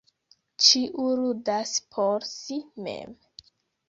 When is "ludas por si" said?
1.19-2.57